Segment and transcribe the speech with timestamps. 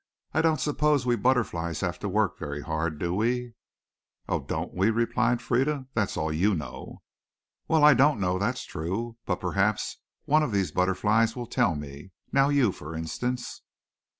[0.33, 3.53] I don't suppose we butterflies have to work very hard, do we?"
[4.27, 5.85] "Oh, don't we," replied Frieda.
[5.93, 7.03] "That's all you know."
[7.67, 12.13] "Well, I don't know, that's true, but perhaps one of these butterflies will tell me.
[12.31, 13.61] Now you, for instance."